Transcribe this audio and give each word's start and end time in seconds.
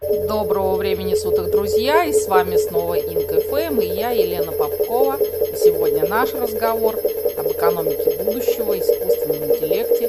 Доброго 0.00 0.76
времени 0.76 1.14
суток, 1.14 1.50
друзья! 1.50 2.06
И 2.06 2.14
с 2.14 2.26
вами 2.26 2.56
снова 2.56 2.98
Инк.ФМ 2.98 3.80
и 3.80 3.86
я, 3.86 4.12
Елена 4.12 4.50
Попкова. 4.50 5.16
И 5.18 5.56
сегодня 5.56 6.08
наш 6.08 6.32
разговор 6.32 6.96
об 7.36 7.46
экономике 7.48 8.24
будущего, 8.24 8.78
искусственном 8.78 9.50
интеллекте 9.50 10.06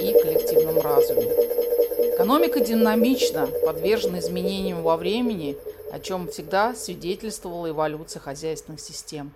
и 0.00 0.12
коллективном 0.22 0.80
разуме. 0.80 1.24
Экономика 2.14 2.60
динамична, 2.60 3.48
подвержена 3.66 4.20
изменениям 4.20 4.84
во 4.84 4.96
времени, 4.96 5.56
о 5.90 5.98
чем 5.98 6.28
всегда 6.28 6.76
свидетельствовала 6.76 7.70
эволюция 7.70 8.20
хозяйственных 8.20 8.78
систем. 8.78 9.32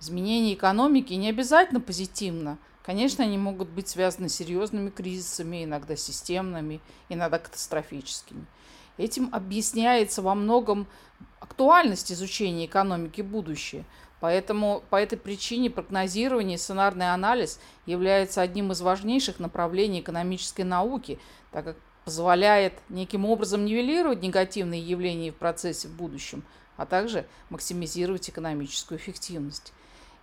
Изменения 0.00 0.54
экономики 0.54 1.12
не 1.14 1.28
обязательно 1.28 1.80
позитивно. 1.80 2.56
Конечно, 2.84 3.24
они 3.24 3.38
могут 3.38 3.68
быть 3.68 3.88
связаны 3.88 4.28
с 4.28 4.36
серьезными 4.36 4.90
кризисами, 4.90 5.64
иногда 5.64 5.96
системными, 5.96 6.80
иногда 7.08 7.40
катастрофическими. 7.40 8.46
Этим 8.96 9.28
объясняется 9.32 10.22
во 10.22 10.34
многом 10.34 10.86
актуальность 11.40 12.12
изучения 12.12 12.66
экономики 12.66 13.20
будущего. 13.22 13.84
Поэтому 14.20 14.82
по 14.88 14.96
этой 14.96 15.18
причине 15.18 15.68
прогнозирование 15.68 16.54
и 16.54 16.58
сценарный 16.58 17.12
анализ 17.12 17.60
является 17.84 18.40
одним 18.40 18.72
из 18.72 18.80
важнейших 18.80 19.38
направлений 19.38 20.00
экономической 20.00 20.62
науки, 20.62 21.18
так 21.50 21.64
как 21.64 21.76
позволяет 22.04 22.74
неким 22.88 23.26
образом 23.26 23.64
нивелировать 23.64 24.22
негативные 24.22 24.80
явления 24.80 25.32
в 25.32 25.36
процессе 25.36 25.88
в 25.88 25.92
будущем, 25.92 26.42
а 26.76 26.86
также 26.86 27.26
максимизировать 27.50 28.28
экономическую 28.30 28.98
эффективность. 28.98 29.72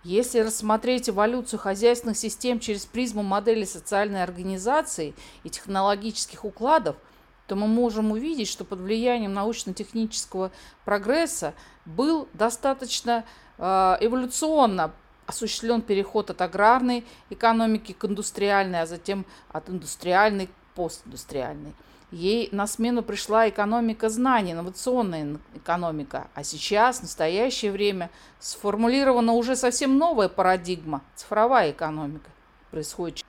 Если 0.04 0.40
рассмотреть 0.40 1.08
эволюцию 1.08 1.60
хозяйственных 1.60 2.16
систем 2.16 2.58
через 2.58 2.86
призму 2.86 3.22
модели 3.22 3.64
социальной 3.64 4.24
организации 4.24 5.14
и 5.44 5.50
технологических 5.50 6.44
укладов– 6.44 6.96
то 7.52 7.56
мы 7.56 7.66
можем 7.66 8.12
увидеть, 8.12 8.48
что 8.48 8.64
под 8.64 8.80
влиянием 8.80 9.34
научно-технического 9.34 10.52
прогресса 10.86 11.52
был 11.84 12.26
достаточно 12.32 13.26
э, 13.58 13.62
эволюционно 14.00 14.92
осуществлен 15.26 15.82
переход 15.82 16.30
от 16.30 16.40
аграрной 16.40 17.04
экономики 17.28 17.92
к 17.92 18.06
индустриальной, 18.06 18.80
а 18.80 18.86
затем 18.86 19.26
от 19.50 19.68
индустриальной 19.68 20.46
к 20.46 20.50
постиндустриальной. 20.74 21.74
Ей 22.10 22.48
на 22.52 22.66
смену 22.66 23.02
пришла 23.02 23.46
экономика 23.50 24.08
знаний, 24.08 24.52
инновационная 24.52 25.36
экономика. 25.54 26.28
А 26.32 26.44
сейчас, 26.44 27.00
в 27.00 27.02
настоящее 27.02 27.70
время, 27.70 28.08
сформулирована 28.40 29.34
уже 29.34 29.56
совсем 29.56 29.98
новая 29.98 30.30
парадигма– 30.30 31.02
цифровая 31.16 31.72
экономика. 31.72 32.30
Происходит 32.70 33.26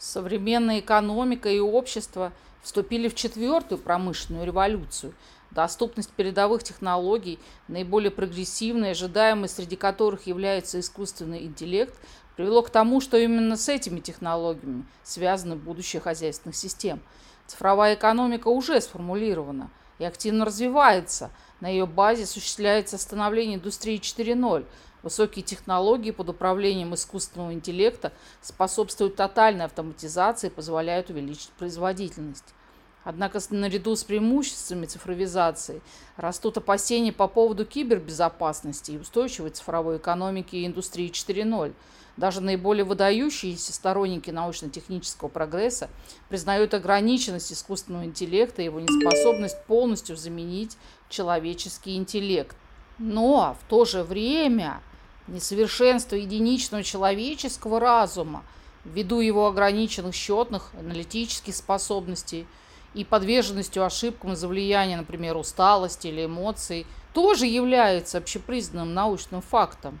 современная 0.00 0.80
экономика 0.80 1.48
и 1.48 1.60
общество– 1.60 2.32
вступили 2.62 3.08
в 3.08 3.14
четвертую 3.14 3.78
промышленную 3.78 4.46
революцию. 4.46 5.14
Доступность 5.50 6.10
передовых 6.10 6.62
технологий, 6.62 7.38
наиболее 7.66 8.10
прогрессивная, 8.10 8.92
ожидаемая 8.92 9.48
среди 9.48 9.76
которых 9.76 10.26
является 10.26 10.78
искусственный 10.78 11.44
интеллект, 11.44 11.94
привело 12.36 12.62
к 12.62 12.70
тому, 12.70 13.00
что 13.00 13.16
именно 13.16 13.56
с 13.56 13.68
этими 13.68 13.98
технологиями 13.98 14.84
связано 15.02 15.56
будущее 15.56 16.00
хозяйственных 16.00 16.54
систем. 16.56 17.00
Цифровая 17.46 17.94
экономика 17.94 18.46
уже 18.46 18.80
сформулирована 18.80 19.70
и 20.00 20.04
активно 20.04 20.44
развивается. 20.44 21.30
На 21.60 21.68
ее 21.68 21.86
базе 21.86 22.24
осуществляется 22.24 22.98
становление 22.98 23.58
индустрии 23.58 24.00
4.0. 24.00 24.66
Высокие 25.02 25.44
технологии 25.44 26.10
под 26.10 26.30
управлением 26.30 26.94
искусственного 26.94 27.52
интеллекта 27.52 28.12
способствуют 28.40 29.16
тотальной 29.16 29.66
автоматизации 29.66 30.48
и 30.48 30.50
позволяют 30.50 31.10
увеличить 31.10 31.50
производительность. 31.50 32.54
Однако 33.02 33.40
наряду 33.50 33.96
с 33.96 34.04
преимуществами 34.04 34.84
цифровизации 34.84 35.80
растут 36.16 36.58
опасения 36.58 37.12
по 37.12 37.28
поводу 37.28 37.64
кибербезопасности 37.64 38.92
и 38.92 38.98
устойчивой 38.98 39.50
цифровой 39.50 39.96
экономики 39.96 40.56
и 40.56 40.66
индустрии 40.66 41.10
4.0. 41.10 41.72
Даже 42.18 42.42
наиболее 42.42 42.84
выдающиеся 42.84 43.72
сторонники 43.72 44.30
научно-технического 44.30 45.28
прогресса 45.28 45.88
признают 46.28 46.74
ограниченность 46.74 47.52
искусственного 47.52 48.04
интеллекта 48.04 48.60
и 48.60 48.66
его 48.66 48.80
неспособность 48.80 49.64
полностью 49.64 50.16
заменить 50.16 50.76
человеческий 51.08 51.96
интеллект. 51.96 52.54
Но 52.98 53.56
в 53.58 53.70
то 53.70 53.86
же 53.86 54.02
время 54.02 54.82
несовершенство 55.26 56.16
единичного 56.16 56.84
человеческого 56.84 57.80
разума 57.80 58.42
ввиду 58.84 59.20
его 59.20 59.46
ограниченных 59.46 60.14
счетных 60.14 60.72
аналитических 60.78 61.56
способностей– 61.56 62.46
и 62.94 63.04
подверженностью 63.04 63.84
ошибкам 63.84 64.32
из-за 64.32 64.48
влияния, 64.48 64.96
например, 64.96 65.36
усталости 65.36 66.08
или 66.08 66.26
эмоций, 66.26 66.86
тоже 67.12 67.46
является 67.46 68.18
общепризнанным 68.18 68.94
научным 68.94 69.42
фактом. 69.42 70.00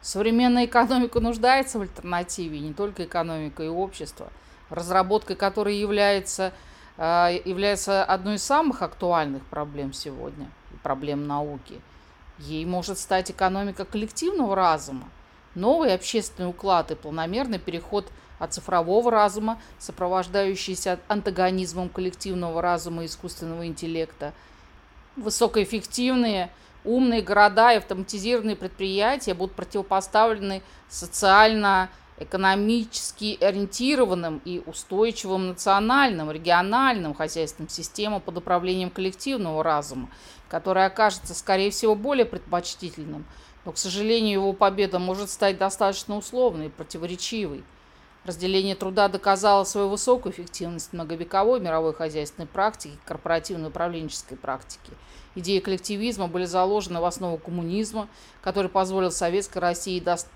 Современная 0.00 0.66
экономика 0.66 1.20
нуждается 1.20 1.78
в 1.78 1.82
альтернативе, 1.82 2.60
не 2.60 2.72
только 2.72 3.04
экономика 3.04 3.62
и 3.62 3.68
общество, 3.68 4.30
разработкой 4.70 5.36
которой 5.36 5.76
является, 5.76 6.52
э, 6.96 7.40
является 7.44 8.04
одной 8.04 8.36
из 8.36 8.42
самых 8.42 8.82
актуальных 8.82 9.44
проблем 9.46 9.92
сегодня, 9.92 10.50
проблем 10.82 11.26
науки. 11.26 11.80
Ей 12.38 12.64
может 12.64 12.98
стать 12.98 13.30
экономика 13.30 13.84
коллективного 13.84 14.54
разума, 14.54 15.08
новый 15.54 15.94
общественный 15.94 16.48
уклад 16.48 16.90
и 16.90 16.94
планомерный 16.94 17.58
переход– 17.58 18.06
от 18.38 18.54
цифрового 18.54 19.10
разума, 19.10 19.60
сопровождающийся 19.78 21.00
антагонизмом 21.08 21.88
коллективного 21.88 22.62
разума 22.62 23.02
и 23.02 23.06
искусственного 23.06 23.66
интеллекта. 23.66 24.32
Высокоэффективные, 25.16 26.50
умные 26.84 27.22
города 27.22 27.72
и 27.72 27.76
автоматизированные 27.76 28.56
предприятия 28.56 29.34
будут 29.34 29.54
противопоставлены 29.56 30.62
социально 30.88 31.90
экономически 32.20 33.38
ориентированным 33.40 34.40
и 34.44 34.62
устойчивым 34.66 35.48
национальным, 35.48 36.30
региональным 36.30 37.14
хозяйственным 37.14 37.68
системам 37.68 38.20
под 38.20 38.38
управлением 38.38 38.90
коллективного 38.90 39.62
разума, 39.62 40.08
который 40.48 40.84
окажется, 40.84 41.34
скорее 41.34 41.70
всего, 41.70 41.94
более 41.94 42.26
предпочтительным, 42.26 43.24
но, 43.64 43.72
к 43.72 43.78
сожалению, 43.78 44.40
его 44.40 44.52
победа 44.52 44.98
может 44.98 45.30
стать 45.30 45.58
достаточно 45.58 46.16
условной 46.16 46.66
и 46.66 46.70
противоречивой. 46.70 47.64
Разделение 48.24 48.74
труда 48.74 49.08
доказало 49.08 49.64
свою 49.64 49.88
высокую 49.88 50.32
эффективность 50.32 50.92
многовековой 50.92 51.60
мировой 51.60 51.94
хозяйственной 51.94 52.46
практики 52.46 52.92
и 52.92 53.08
корпоративной 53.08 53.68
управленческой 53.68 54.36
практики. 54.36 54.92
Идеи 55.34 55.60
коллективизма 55.60 56.26
были 56.26 56.44
заложены 56.44 57.00
в 57.00 57.04
основу 57.04 57.38
коммунизма, 57.38 58.08
который 58.42 58.68
позволил 58.70 59.10
Советской 59.10 59.58
России 59.58 60.00
достичь 60.00 60.32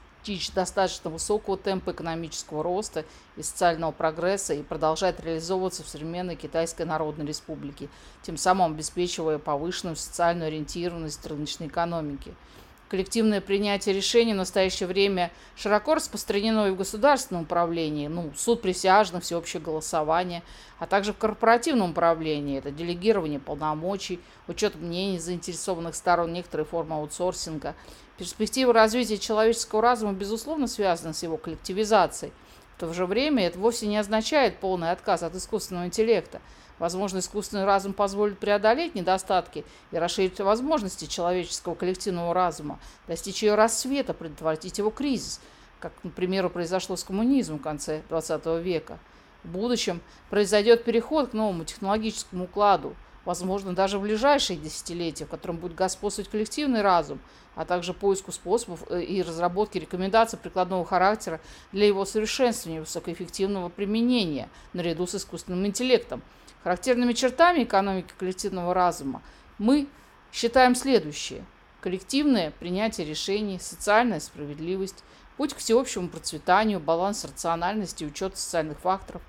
достаточно 0.55 1.11
высокого 1.11 1.57
темпа 1.57 1.91
экономического 1.91 2.63
роста 2.63 3.05
и 3.37 3.43
социального 3.43 3.93
прогресса 3.93 4.55
и 4.55 4.63
продолжать 4.63 5.21
реализовываться 5.21 5.83
в 5.83 5.89
современной 5.89 6.37
Китайской 6.37 6.83
Народной 6.87 7.27
Республике, 7.27 7.89
тем 8.23 8.37
самым 8.37 8.73
обеспечивая 8.73 9.39
повышенную 9.39 9.97
социальную 9.97 10.49
ориентированность 10.49 11.27
рыночной 11.27 11.67
экономики– 11.67 12.35
коллективное 12.93 13.41
принятие 13.41 13.95
решений 13.95 14.35
в 14.35 14.37
настоящее 14.37 14.87
время 14.87 15.31
широко 15.57 15.95
распространено 15.95 16.67
и 16.67 16.73
в 16.73 16.77
государственном 16.77 17.45
управлении, 17.45 18.07
ну, 18.07 18.31
суд 18.37 18.61
присяжных, 18.61 19.23
всеобщее 19.23 19.63
голосование, 19.63 20.43
а 20.79 20.87
также 20.87 21.15
в 21.15 21.17
корпоративном 21.17 21.93
управлении, 21.93 22.59
это 22.59 22.71
делегирование 22.71 23.41
полномочий, 23.41 24.21
учет 24.47 24.75
мнений 24.75 25.19
заинтересованных 25.19 25.95
сторон, 25.95 26.35
некоторые 26.35 26.67
формы 26.67 26.97
аутсорсинга. 26.97 27.75
Перспектива 28.19 28.75
развития 28.75 29.17
человеческого 29.17 29.81
разума, 29.81 30.13
безусловно, 30.13 30.67
связана 30.67 31.15
с 31.15 31.23
его 31.23 31.39
коллективизацией. 31.39 32.35
В 32.77 32.81
то 32.81 32.93
же 32.93 33.07
время 33.07 33.47
это 33.47 33.59
вовсе 33.59 33.87
не 33.87 33.97
означает 33.97 34.59
полный 34.59 34.91
отказ 34.91 35.23
от 35.23 35.35
искусственного 35.35 35.87
интеллекта– 35.87 36.43
Возможно, 36.83 37.19
искусственный 37.19 37.65
разум 37.65 37.93
позволит 37.93 38.41
преодолеть 38.41 38.97
недостатки 38.97 39.65
и 39.93 39.99
расширить 39.99 40.41
возможности 40.41 41.05
человеческого 41.05 41.77
коллективного 41.77 42.35
разума, 42.35 42.81
достичь 43.07 43.45
ее 43.45 43.55
рассвета, 43.55 44.15
предотвратить 44.15 44.79
его 44.79 44.91
кризис, 44.91 45.41
как, 45.79 45.93
например, 46.03 46.49
произошло 46.49 46.97
с 46.97 47.05
коммунизмом 47.05 47.61
в 47.61 47.63
конце 47.63 48.03
XX 48.11 48.61
века. 48.61 48.99
В 49.45 49.51
будущем 49.51 50.01
произойдет 50.29 50.83
переход 50.83 51.31
к 51.31 51.35
новому 51.35 51.65
технологическому 51.65 52.47
укладу, 52.47 52.97
возможно, 53.25 53.75
даже 53.75 53.99
в 53.99 54.03
ближайшие 54.03 54.59
десятилетия, 54.59 55.25
в 55.25 55.31
котором 55.31 55.57
будет 55.57 55.75
господствовать 55.75 56.31
коллективный 56.31 56.83
разум, 56.83 57.21
а 57.55 57.65
также 57.65 57.95
поиску 57.95 58.33
способов 58.33 58.85
э, 58.89 59.03
и 59.03 59.23
разработки 59.23 59.79
рекомендаций 59.79 60.39
прикладного 60.39 60.85
характера 60.85 61.41
для 61.73 61.87
его 61.87 62.05
совершенствования 62.05 62.79
и 62.79 62.81
высокоэффективного 62.81 63.69
применения 63.69 64.49
наряду 64.73 65.07
с 65.07 65.15
искусственным 65.15 65.67
интеллектом– 65.67 66.23
Характерными 66.63 67.13
чертами 67.13 67.65
экономики 67.65 68.13
коллективного 68.17 68.73
разума 68.73 69.21
мы 69.59 69.89
считаем 70.33 70.77
следующее. 70.77 71.45
Коллективное 71.81 72.53
принятие 72.53 73.05
решений, 73.05 73.59
социальная 73.61 74.21
справедливость, 74.21 75.03
путь 75.37 75.55
к 75.55 75.57
всеобщему 75.57 76.09
процветанию, 76.09 76.79
баланс 76.79 77.25
рациональности, 77.25 78.05
учет 78.05 78.37
социальных 78.37 78.79
факторов, 78.79 79.23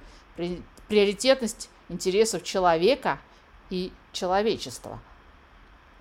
приоритетность 0.87 1.69
интересов 1.89 2.43
человека 2.43 3.19
и 3.73 3.91
человечества. 4.11 4.99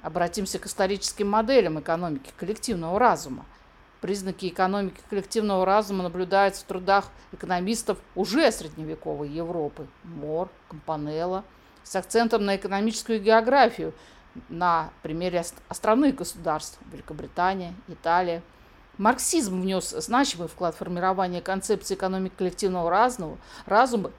Обратимся 0.02 0.58
к 0.58 0.66
историческим 0.66 1.30
моделям 1.30 1.80
экономики 1.80 2.30
коллективного 2.36 2.98
разума. 2.98 3.46
Признаки 4.02 4.48
экономики 4.48 5.00
коллективного 5.08 5.64
разума 5.64 6.02
наблюдаются 6.02 6.62
в 6.62 6.66
трудах 6.66 7.06
экономистов 7.32 7.96
уже 8.14 8.52
средневековой 8.52 9.30
Европы– 9.30 9.86
Мор, 10.04 10.50
Компанелло, 10.68 11.44
с 11.82 11.96
акцентом 11.96 12.44
на 12.44 12.56
экономическую 12.56 13.22
географию 13.22 13.94
на 14.50 14.90
примере 15.02 15.42
островных 15.68 16.16
государств– 16.16 16.78
Великобритания, 16.92 17.74
Италия. 17.88 18.42
Марксизм 18.98 19.62
внес 19.62 19.88
значимый 19.90 20.48
вклад 20.48 20.74
в 20.74 20.78
формирование 20.78 21.40
концепции 21.40 21.94
экономики 21.94 22.34
коллективного 22.36 22.90
разума, 22.90 23.38
разума 23.64 24.10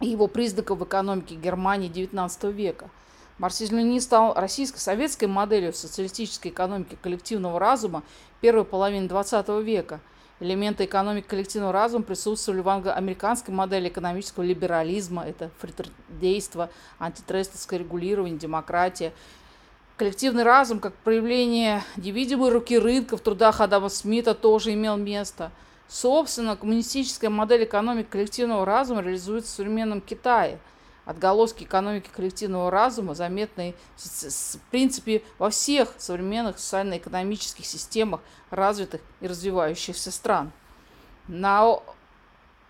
и 0.00 0.08
его 0.08 0.26
признаков 0.26 0.78
в 0.78 0.84
экономике 0.84 1.34
Германии 1.36 1.90
XIX 1.90 2.52
века– 2.52 2.90
Марксизм-ленинизм 3.38 4.04
стал 4.04 4.34
российско-советской 4.34 5.24
моделью 5.24 5.72
социалистической 5.72 6.52
экономики 6.52 6.96
коллективного 7.02 7.58
разума 7.58 8.04
первой 8.40 8.64
половины 8.64 9.06
XX 9.06 9.62
века. 9.62 10.00
Элементы 10.38 10.84
экономики 10.84 11.26
коллективного 11.26 11.72
разума 11.72 12.04
присутствовали 12.04 12.60
в 12.60 12.68
англо-американской 12.68 13.52
модели 13.52 13.88
экономического 13.88 14.44
либерализма. 14.44 15.24
Это 15.24 15.50
фритрдейство, 15.58 16.70
антитрестовское 16.98 17.80
регулирование, 17.80 18.38
демократия. 18.38 19.12
Коллективный 19.96 20.42
разум, 20.42 20.78
как 20.78 20.94
проявление 20.94 21.82
невидимой 21.96 22.50
руки 22.50 22.78
рынка 22.78 23.16
в 23.16 23.20
трудах 23.20 23.60
Адама 23.60 23.88
Смита, 23.88 24.34
тоже 24.34 24.74
имел 24.74 24.96
место. 24.96 25.50
Собственно, 25.88 26.56
коммунистическая 26.56 27.28
модель 27.28 27.64
экономики 27.64 28.08
коллективного 28.10 28.64
разума 28.64 29.02
реализуется 29.02 29.52
в 29.52 29.54
современном 29.56 30.00
Китае– 30.00 30.58
отголоски 31.04 31.64
экономики 31.64 32.08
коллективного 32.14 32.70
разума 32.70 33.14
заметны, 33.14 33.74
в 33.96 34.70
принципе, 34.70 35.22
во 35.38 35.50
всех 35.50 35.90
современных 35.98 36.58
социально-экономических 36.58 37.66
системах 37.66 38.20
развитых 38.50 39.00
и 39.20 39.26
развивающихся 39.26 40.10
стран. 40.10 40.52
На 41.28 41.78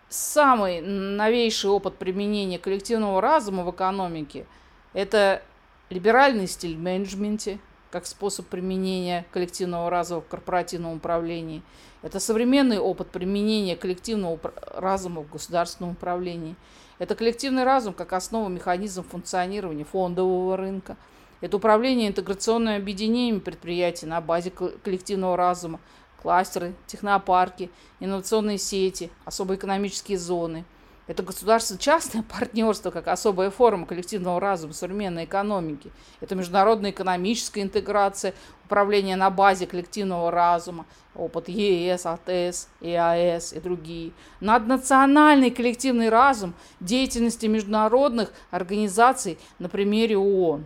самый 0.09 0.81
новейший 0.81 1.71
опыт 1.71 1.97
применения 1.97 2.59
коллективного 2.59 3.21
разума 3.21 3.65
в 3.65 3.71
экономике– 3.71 4.47
это 4.93 5.43
либеральный 5.91 6.47
стиль 6.47 6.77
в 6.77 6.81
менеджменте, 6.81 7.59
как 7.95 8.07
способ 8.07 8.47
применения 8.47 9.25
коллективного 9.31 9.89
разума 9.89 10.21
в 10.21 10.27
корпоративном 10.27 10.97
управлении. 10.97 11.63
Это 12.03 12.19
современный 12.19 12.81
опыт 12.81 13.09
применения 13.11 13.77
коллективного 13.77 14.41
разума 14.75 15.23
в 15.23 15.31
государственном 15.31 15.93
управлении– 15.93 16.57
это 16.99 17.15
коллективный 17.15 17.65
разум 17.65 17.93
как 17.93 18.13
основа 18.13 18.49
механизм 18.49 19.05
функционирования 19.05 19.85
фондового 19.85 20.57
рынка. 20.57 20.97
Это 21.41 21.57
управление 21.57 22.09
интеграционными 22.09 22.77
объединениями 22.77 23.39
предприятий 23.41 24.07
на 24.07 24.21
базе 24.21 24.51
коллективного 24.51 25.37
разума, 25.37 25.81
кластеры, 26.21 26.75
технопарки, 26.87 27.71
инновационные 28.01 28.59
сети, 28.59 29.11
особые 29.25 29.57
экономические 29.57 30.19
зоны– 30.19 30.65
это 31.07 31.23
государственно-частное 31.23 32.23
партнерство 32.39 32.91
как 32.91 33.09
особая 33.09 33.51
форма 33.51 33.87
коллективного 33.87 34.41
разума 34.41 34.73
современной 34.73 35.25
экономики. 35.25 35.91
Это 36.21 36.35
международная 36.35 36.91
экономическая 36.91 37.63
интеграция, 37.63 38.35
управление 38.65 39.17
на 39.17 39.31
базе 39.31 39.67
коллективного 39.67 40.31
разума, 40.31 40.87
опыт 41.15 41.49
ЕС, 41.49 42.07
АТС, 42.07 42.69
ЕАЭС 42.81 43.53
и 43.53 43.61
другие. 43.61 44.13
Наднациональный 44.41 45.51
коллективный 45.51 46.09
разум 46.09 46.55
деятельности 46.81 47.47
международных 47.47 48.33
организаций 48.51 49.39
на 49.59 49.69
примере 49.69 50.17
ООН. 50.17 50.65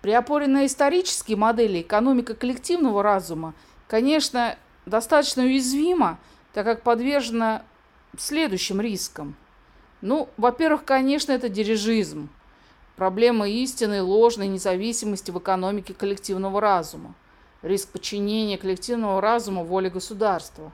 При 0.00 0.12
опоре 0.12 0.48
на 0.48 0.66
исторические 0.66 1.36
модели 1.36 1.80
экономика 1.80 2.34
коллективного 2.34 3.02
разума, 3.02 3.54
конечно, 3.86 4.56
достаточно 4.84 5.44
уязвима, 5.44 6.18
так 6.52 6.64
как 6.64 6.82
подвержена 6.82 7.62
следующим 8.20 8.80
риском. 8.80 9.36
Ну, 10.00 10.28
во-первых, 10.36 10.84
конечно, 10.84 11.32
это 11.32 11.48
дирижизм. 11.48 12.28
Проблема 12.96 13.48
истинной, 13.48 14.00
ложной 14.00 14.48
независимости 14.48 15.30
в 15.30 15.38
экономике 15.38 15.94
коллективного 15.94 16.60
разума. 16.60 17.14
Риск 17.62 17.88
подчинения 17.88 18.58
коллективного 18.58 19.20
разума 19.20 19.62
воле 19.62 19.88
государства. 19.88 20.72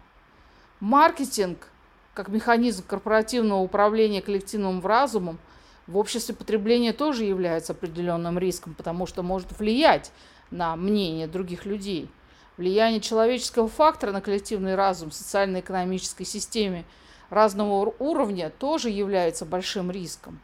Маркетинг, 0.80 1.68
как 2.14 2.28
механизм 2.28 2.84
корпоративного 2.86 3.60
управления 3.60 4.22
коллективным 4.22 4.84
разумом, 4.84 5.38
в 5.86 5.96
обществе 5.96 6.34
потребления 6.34 6.92
тоже 6.92 7.24
является 7.24 7.72
определенным 7.72 8.38
риском, 8.38 8.74
потому 8.74 9.06
что 9.06 9.22
может 9.22 9.58
влиять 9.58 10.10
на 10.50 10.74
мнение 10.76 11.26
других 11.26 11.66
людей. 11.66 12.10
Влияние 12.56 13.00
человеческого 13.00 13.68
фактора 13.68 14.10
на 14.10 14.20
коллективный 14.20 14.74
разум 14.74 15.10
в 15.10 15.14
социально-экономической 15.14 16.24
системе– 16.24 16.84
разного 17.30 17.94
уровня 17.98 18.50
тоже 18.50 18.90
является 18.90 19.44
большим 19.44 19.90
риском. 19.90 20.40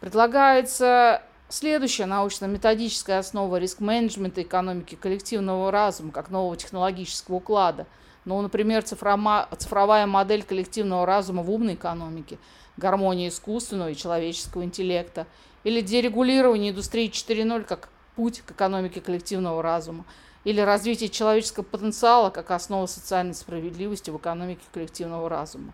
Предлагается 0.00 1.22
следующая 1.48 2.06
научно-методическая 2.06 3.18
основа 3.18 3.56
риск-менеджмента 3.56 4.42
экономики 4.42 4.94
коллективного 4.94 5.70
разума 5.70 6.12
как 6.12 6.30
нового 6.30 6.56
технологического 6.56 7.36
уклада. 7.36 7.86
Ну, 8.24 8.40
например, 8.40 8.82
цифровая 8.82 10.06
модель 10.06 10.42
коллективного 10.42 11.04
разума 11.06 11.42
в 11.42 11.50
умной 11.50 11.74
экономике, 11.74 12.38
гармония 12.76 13.28
искусственного 13.28 13.90
и 13.90 13.96
человеческого 13.96 14.64
интеллекта, 14.64 15.26
или 15.62 15.80
дерегулирование 15.80 16.72
индустрии 16.72 17.10
4.0 17.10 17.64
как 17.64 17.88
путь 18.16 18.40
к 18.40 18.52
экономике 18.52 19.00
коллективного 19.00 19.62
разума, 19.62 20.04
или 20.44 20.60
развитие 20.60 21.08
человеческого 21.08 21.64
потенциала 21.64 22.30
как 22.30 22.50
основа 22.50 22.86
социальной 22.86 23.34
справедливости 23.34 24.10
в 24.10 24.16
экономике 24.16 24.62
коллективного 24.72 25.28
разума. 25.28 25.72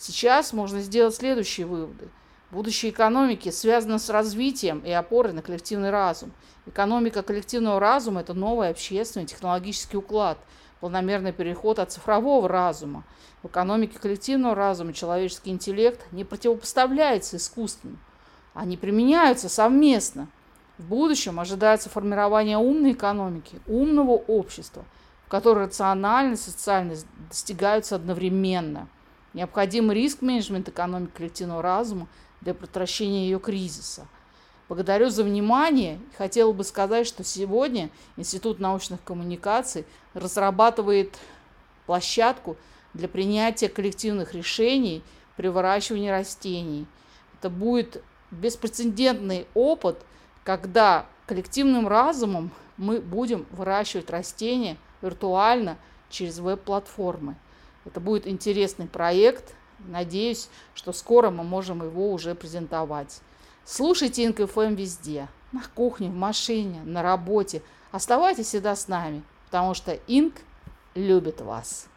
Сейчас 0.00 0.54
можно 0.54 0.80
сделать 0.80 1.14
следующие 1.14 1.66
выводы. 1.66 2.08
Будущее 2.50 2.90
экономики 2.90 3.50
связано 3.50 3.98
с 3.98 4.08
развитием 4.08 4.78
и 4.78 4.90
опорой 4.90 5.34
на 5.34 5.42
коллективный 5.42 5.90
разум. 5.90 6.32
Экономика 6.64 7.22
коллективного 7.22 7.78
разума– 7.78 8.20
это 8.22 8.32
новый 8.32 8.70
общественный 8.70 9.26
технологический 9.26 9.98
уклад, 9.98 10.38
планомерный 10.80 11.34
переход 11.34 11.78
от 11.78 11.92
цифрового 11.92 12.48
разума. 12.48 13.04
В 13.42 13.48
экономике 13.48 13.98
коллективного 13.98 14.54
разума 14.54 14.94
человеческий 14.94 15.50
интеллект 15.50 16.00
не 16.12 16.24
противопоставляется 16.24 17.36
искусственному. 17.36 17.98
Они 18.54 18.78
применяются 18.78 19.50
совместно. 19.50 20.28
В 20.78 20.86
будущем 20.86 21.38
ожидается 21.38 21.90
формирование 21.90 22.56
умной 22.56 22.92
экономики, 22.92 23.60
умного 23.66 24.12
общества, 24.12 24.86
в 25.26 25.28
которой 25.28 25.66
рациональность 25.66 26.48
и 26.48 26.52
социальность 26.52 27.06
достигаются 27.28 27.96
одновременно– 27.96 28.88
Необходим 29.32 29.92
риск-менеджмент 29.92 30.68
экономики 30.68 31.12
коллективного 31.16 31.62
разума 31.62 32.08
для 32.40 32.54
предотвращения 32.54 33.24
ее 33.24 33.38
кризиса. 33.38 34.06
Благодарю 34.68 35.10
за 35.10 35.24
внимание. 35.24 36.00
Хотела 36.16 36.52
бы 36.52 36.64
сказать, 36.64 37.06
что 37.06 37.24
сегодня 37.24 37.90
Институт 38.16 38.58
научных 38.58 39.02
коммуникаций 39.02 39.84
разрабатывает 40.14 41.18
площадку 41.86 42.56
для 42.94 43.08
принятия 43.08 43.68
коллективных 43.68 44.34
решений 44.34 45.02
при 45.36 45.48
выращивании 45.48 46.08
растений. 46.08 46.86
Это 47.38 47.50
будет 47.50 48.02
беспрецедентный 48.30 49.46
опыт, 49.54 49.98
когда 50.44 51.06
коллективным 51.26 51.88
разумом 51.88 52.50
мы 52.76 53.00
будем 53.00 53.46
выращивать 53.50 54.10
растения 54.10 54.76
виртуально 55.02 55.76
через 56.08 56.38
веб-платформы. 56.38 57.36
Это 57.84 58.00
будет 58.00 58.26
интересный 58.26 58.86
проект. 58.86 59.54
Надеюсь, 59.78 60.48
что 60.74 60.92
скоро 60.92 61.30
мы 61.30 61.44
можем 61.44 61.82
его 61.82 62.12
уже 62.12 62.34
презентовать. 62.34 63.20
Слушайте 63.64 64.24
ИнКФМ 64.24 64.74
везде. 64.74 65.28
На 65.52 65.62
кухне, 65.74 66.08
в 66.08 66.14
машине, 66.14 66.82
на 66.84 67.02
работе. 67.02 67.62
Оставайтесь 67.90 68.46
всегда 68.46 68.76
с 68.76 68.88
нами, 68.88 69.22
потому 69.46 69.74
что 69.74 69.98
Инк 70.06 70.34
любит 70.94 71.40
вас. 71.40 71.88